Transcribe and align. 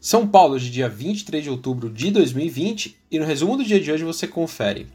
São 0.00 0.28
Paulo, 0.28 0.60
de 0.60 0.70
dia 0.70 0.88
23 0.88 1.42
de 1.42 1.50
outubro 1.50 1.90
de 1.90 2.12
2020, 2.12 2.96
e 3.10 3.18
no 3.18 3.24
resumo 3.24 3.56
do 3.56 3.64
dia 3.64 3.80
de 3.80 3.90
hoje 3.90 4.04
você 4.04 4.28
confere. 4.28 4.86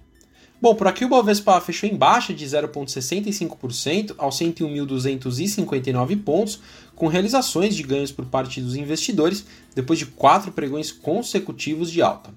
Bom, 0.61 0.75
por 0.75 0.87
aqui 0.87 1.03
o 1.03 1.09
Bovespa 1.09 1.59
fechou 1.59 1.89
em 1.89 1.97
baixa 1.97 2.33
de 2.33 2.45
0,65% 2.45 4.15
aos 4.17 4.39
101.259 4.39 6.23
pontos, 6.23 6.61
com 6.95 7.07
realizações 7.07 7.75
de 7.75 7.83
ganhos 7.83 8.13
por 8.13 8.25
parte 8.27 8.61
dos 8.61 8.77
investidores, 8.77 9.45
depois 9.75 9.99
de 9.99 10.05
quatro 10.05 10.53
pregões 10.53 10.89
consecutivos 10.89 11.91
de 11.91 12.01
alta. 12.01 12.33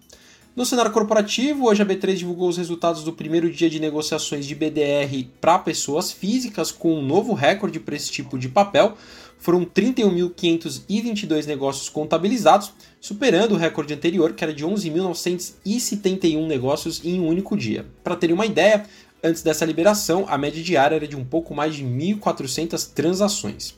No 0.56 0.64
cenário 0.64 0.90
corporativo, 0.90 1.66
hoje 1.66 1.82
a 1.82 1.84
B3 1.84 2.14
divulgou 2.14 2.48
os 2.48 2.56
resultados 2.56 3.04
do 3.04 3.12
primeiro 3.12 3.52
dia 3.52 3.68
de 3.68 3.78
negociações 3.78 4.46
de 4.46 4.54
BDR 4.54 5.28
para 5.38 5.58
pessoas 5.58 6.10
físicas, 6.10 6.72
com 6.72 6.94
um 6.94 7.02
novo 7.04 7.34
recorde 7.34 7.78
para 7.78 7.94
esse 7.94 8.10
tipo 8.10 8.38
de 8.38 8.48
papel. 8.48 8.96
Foram 9.38 9.66
31.522 9.66 11.44
negócios 11.44 11.90
contabilizados, 11.90 12.72
superando 12.98 13.52
o 13.52 13.58
recorde 13.58 13.92
anterior, 13.92 14.32
que 14.32 14.42
era 14.42 14.54
de 14.54 14.64
11.971 14.64 16.46
negócios 16.46 17.04
em 17.04 17.20
um 17.20 17.28
único 17.28 17.54
dia. 17.54 17.84
Para 18.02 18.16
terem 18.16 18.32
uma 18.32 18.46
ideia, 18.46 18.86
antes 19.22 19.42
dessa 19.42 19.66
liberação, 19.66 20.24
a 20.26 20.38
média 20.38 20.62
diária 20.62 20.96
era 20.96 21.06
de 21.06 21.16
um 21.16 21.24
pouco 21.24 21.54
mais 21.54 21.74
de 21.74 21.84
1.400 21.84 22.94
transações. 22.94 23.74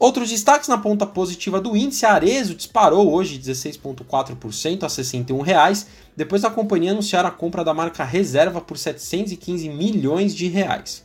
Outros 0.00 0.30
destaques 0.30 0.66
na 0.66 0.78
ponta 0.78 1.04
positiva 1.04 1.60
do 1.60 1.76
índice, 1.76 2.06
a 2.06 2.14
Arezo 2.14 2.54
disparou 2.54 3.12
hoje 3.12 3.38
16,4% 3.38 4.82
a 4.82 4.88
61 4.88 5.42
reais, 5.42 5.88
depois 6.16 6.40
da 6.40 6.48
companhia 6.48 6.92
anunciar 6.92 7.26
a 7.26 7.30
compra 7.30 7.62
da 7.62 7.74
marca 7.74 8.02
Reserva 8.02 8.62
por 8.62 8.78
715 8.78 9.68
milhões 9.68 10.34
de 10.34 10.48
reais. 10.48 11.04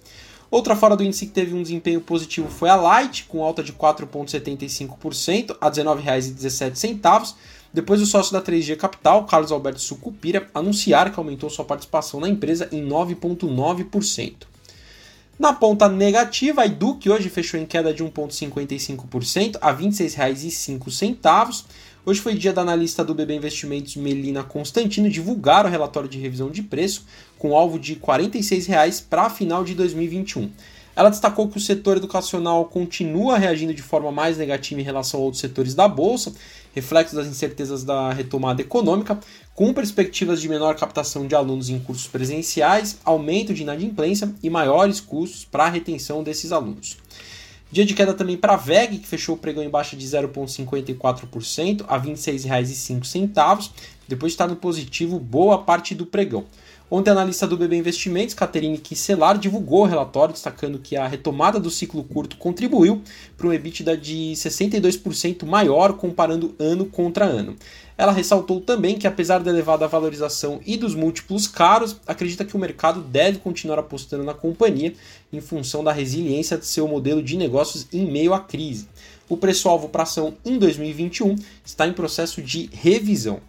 Outra 0.49 0.77
fora 0.77 0.95
do 0.95 1.04
índice 1.04 1.26
que 1.26 1.34
teve 1.34 1.54
um 1.54 1.62
desempenho 1.62 1.99
positivo 1.99 2.48
foi 2.49 2.70
a 2.70 2.77
Light, 2.77 3.26
com 3.26 3.44
alta 3.44 3.62
de 3.62 3.73
4,75% 3.73 5.57
a 5.59 5.66
R$ 5.66 5.71
19,17, 5.73 7.35
depois 7.73 8.02
o 8.02 8.05
sócio 8.05 8.32
da 8.32 8.41
3G 8.41 8.77
Capital, 8.77 9.26
Carlos 9.26 9.52
Alberto 9.52 9.82
Sucupira, 9.82 10.48
anunciar 10.54 11.12
que 11.12 11.20
aumentou 11.20 11.49
sua 11.49 11.65
participação 11.65 12.21
na 12.21 12.30
empresa 12.30 12.70
em 12.71 12.87
9,9%. 12.87 14.54
Na 15.37 15.51
ponta 15.51 15.89
negativa, 15.89 16.61
a 16.61 16.65
Eduque 16.65 17.09
hoje 17.09 17.29
fechou 17.29 17.59
em 17.59 17.65
queda 17.65 17.93
de 17.93 18.01
1,55% 18.01 19.57
a 19.59 19.69
R$ 19.69 19.85
26,05. 19.85 21.65
Hoje 22.05 22.21
foi 22.21 22.35
dia 22.35 22.53
da 22.53 22.61
analista 22.61 23.03
do 23.03 23.13
BB 23.13 23.35
Investimentos 23.35 23.97
Melina 23.97 24.43
Constantino 24.43 25.09
divulgar 25.09 25.65
o 25.65 25.69
relatório 25.69 26.07
de 26.07 26.17
revisão 26.17 26.49
de 26.49 26.63
preço 26.63 27.05
com 27.37 27.53
alvo 27.53 27.77
de 27.77 27.95
R$ 27.95 27.99
46,00 27.99 29.03
para 29.09 29.23
a 29.23 29.29
final 29.29 29.65
de 29.65 29.75
2021. 29.75 30.49
Ela 30.96 31.10
destacou 31.10 31.48
que 31.49 31.57
o 31.57 31.62
setor 31.62 31.98
educacional 31.98 32.65
continua 32.65 33.38
reagindo 33.38 33.74
de 33.74 33.82
forma 33.82 34.12
mais 34.12 34.38
negativa 34.38 34.79
em 34.79 34.84
relação 34.84 35.20
a 35.20 35.24
outros 35.24 35.41
setores 35.41 35.76
da 35.76 35.87
bolsa, 35.87 36.34
reflexo 36.74 37.15
das 37.15 37.27
incertezas 37.27 37.84
da 37.84 38.13
retomada 38.13 38.62
econômica, 38.62 39.20
com 39.54 39.74
perspectivas 39.74 40.41
de 40.41 40.48
menor 40.48 40.76
captação 40.76 41.27
de 41.27 41.35
alunos 41.35 41.70
em 41.70 41.79
cursos 41.79 42.07
presenciais, 42.07 42.98
aumento 43.04 43.54
de 43.54 43.63
inadimplência 43.63 44.34
e 44.41 44.49
maiores 44.49 45.02
custos 45.02 45.43
para 45.43 45.65
a 45.65 45.70
retenção 45.70 46.24
desses 46.24 46.52
alunos. 46.52 46.98
Dia 47.71 47.85
de 47.85 47.93
queda 47.93 48.13
também 48.13 48.37
para 48.37 48.54
a 48.54 48.57
VEG, 48.57 48.99
que 48.99 49.07
fechou 49.07 49.35
o 49.35 49.37
pregão 49.37 49.63
em 49.63 49.70
baixa 49.70 49.98
de 49.98 50.05
0,54% 50.05 51.84
a 51.87 51.98
R$ 51.98 52.12
26,05, 52.12 53.70
depois 54.07 54.32
de 54.32 54.35
estar 54.35 54.48
no 54.48 54.55
positivo 54.55 55.20
boa 55.20 55.57
parte 55.57 55.93
do 55.93 56.05
pregão. 56.05 56.46
Ontem, 56.89 57.09
a 57.09 57.13
analista 57.13 57.47
do 57.47 57.57
BB 57.57 57.77
Investimentos, 57.77 58.35
Caterine 58.35 58.77
Kisselar, 58.77 59.39
divulgou 59.39 59.81
o 59.81 59.87
relatório 59.87 60.33
destacando 60.33 60.77
que 60.77 60.95
a 60.95 61.07
retomada 61.07 61.59
do 61.59 61.71
ciclo 61.71 62.03
curto 62.03 62.37
contribuiu 62.37 63.01
para 63.35 63.47
um 63.47 63.53
EBITDA 63.53 63.97
de 63.97 64.33
62% 64.35 65.45
maior 65.47 65.94
comparando 65.94 66.53
ano 66.59 66.85
contra 66.85 67.25
ano. 67.25 67.56
Ela 67.97 68.11
ressaltou 68.11 68.61
também 68.61 69.00
que, 69.00 69.07
apesar 69.07 69.39
da 69.39 69.50
elevada 69.50 69.88
valorização 69.88 70.59
e 70.63 70.78
dos 70.78 70.94
múltiplos 70.94 71.47
caros, 71.47 72.00
acredita 72.06 72.45
que 72.45 72.56
o 72.56 72.59
mercado 72.59 73.01
deve 73.01 73.39
continuar 73.39 73.79
apostando 73.79 74.24
na 74.24 74.35
companhia 74.35 74.94
em 75.34 75.41
função 75.41 75.84
da 75.84 75.91
resiliência 75.91 76.56
de 76.56 76.68
seu 76.68 76.88
modelo 76.88 77.24
de 77.24 77.35
negócios 77.35 77.88
em 77.91 78.06
meio 78.06 78.31
à 78.31 78.40
crise. 78.40 78.88
O 79.28 79.38
preço-alvo 79.38 79.90
para 79.90 80.03
ação 80.03 80.35
em 80.45 80.59
2021 80.59 81.35
está 81.66 81.88
em 81.88 81.94
processo 81.94 82.44
de 82.44 82.69
revisão. 82.72 83.41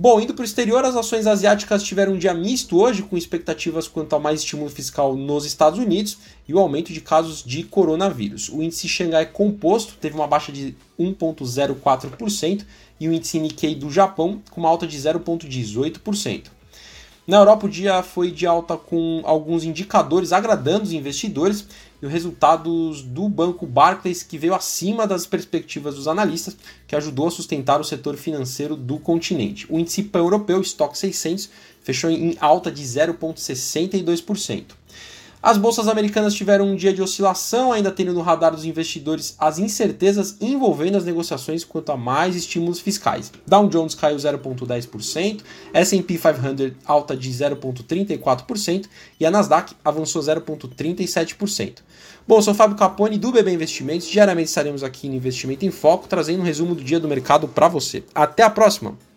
Bom, 0.00 0.20
indo 0.20 0.32
para 0.32 0.42
o 0.42 0.44
exterior, 0.44 0.84
as 0.84 0.94
ações 0.94 1.26
asiáticas 1.26 1.82
tiveram 1.82 2.12
um 2.12 2.18
dia 2.18 2.32
misto 2.32 2.80
hoje, 2.80 3.02
com 3.02 3.16
expectativas 3.16 3.88
quanto 3.88 4.14
a 4.14 4.20
mais 4.20 4.38
estímulo 4.38 4.70
fiscal 4.70 5.16
nos 5.16 5.44
Estados 5.44 5.76
Unidos 5.76 6.18
e 6.46 6.54
o 6.54 6.60
aumento 6.60 6.92
de 6.92 7.00
casos 7.00 7.42
de 7.42 7.64
coronavírus. 7.64 8.48
O 8.48 8.62
índice 8.62 8.88
Xangai 8.88 9.26
Composto 9.26 9.96
teve 10.00 10.14
uma 10.14 10.28
baixa 10.28 10.52
de 10.52 10.76
1,04% 11.00 12.64
e 13.00 13.08
o 13.08 13.12
índice 13.12 13.40
Nikkei 13.40 13.74
do 13.74 13.90
Japão 13.90 14.40
com 14.52 14.60
uma 14.60 14.68
alta 14.68 14.86
de 14.86 14.96
0,18%. 14.96 16.57
Na 17.28 17.36
Europa, 17.36 17.66
o 17.66 17.68
dia 17.68 18.02
foi 18.02 18.30
de 18.30 18.46
alta 18.46 18.74
com 18.74 19.20
alguns 19.22 19.62
indicadores 19.62 20.32
agradando 20.32 20.84
os 20.84 20.92
investidores 20.92 21.66
e 22.00 22.06
os 22.06 22.10
resultados 22.10 23.02
do 23.02 23.28
banco 23.28 23.66
Barclays, 23.66 24.22
que 24.22 24.38
veio 24.38 24.54
acima 24.54 25.06
das 25.06 25.26
perspectivas 25.26 25.94
dos 25.94 26.08
analistas, 26.08 26.56
que 26.86 26.96
ajudou 26.96 27.28
a 27.28 27.30
sustentar 27.30 27.82
o 27.82 27.84
setor 27.84 28.16
financeiro 28.16 28.74
do 28.74 28.98
continente. 28.98 29.70
O 29.70 29.78
índice 29.78 30.04
pan-europeu, 30.04 30.62
Stock 30.62 30.96
600, 30.96 31.50
fechou 31.82 32.10
em 32.10 32.34
alta 32.40 32.72
de 32.72 32.82
0,62%. 32.82 34.64
As 35.40 35.56
bolsas 35.56 35.86
americanas 35.86 36.34
tiveram 36.34 36.66
um 36.66 36.74
dia 36.74 36.92
de 36.92 37.00
oscilação, 37.00 37.70
ainda 37.70 37.92
tendo 37.92 38.12
no 38.12 38.22
radar 38.22 38.50
dos 38.50 38.64
investidores 38.64 39.36
as 39.38 39.60
incertezas 39.60 40.36
envolvendo 40.40 40.96
as 40.96 41.04
negociações 41.04 41.62
quanto 41.62 41.92
a 41.92 41.96
mais 41.96 42.34
estímulos 42.34 42.80
fiscais. 42.80 43.30
Dow 43.46 43.68
Jones 43.68 43.94
caiu 43.94 44.16
0,10%, 44.16 45.40
S&P 45.72 46.18
500 46.18 46.72
alta 46.84 47.16
de 47.16 47.30
0,34% 47.30 48.86
e 49.20 49.24
a 49.24 49.30
Nasdaq 49.30 49.74
avançou 49.84 50.20
0,37%. 50.20 51.82
Bom, 52.26 52.42
sou 52.42 52.52
Fábio 52.52 52.76
Capone 52.76 53.16
do 53.16 53.30
BB 53.30 53.52
Investimentos. 53.52 54.08
Diariamente 54.08 54.48
estaremos 54.48 54.82
aqui 54.82 55.08
no 55.08 55.14
Investimento 55.14 55.64
em 55.64 55.70
Foco, 55.70 56.08
trazendo 56.08 56.40
um 56.40 56.44
resumo 56.44 56.74
do 56.74 56.82
dia 56.82 56.98
do 56.98 57.06
mercado 57.06 57.46
para 57.46 57.68
você. 57.68 58.02
Até 58.12 58.42
a 58.42 58.50
próxima! 58.50 59.07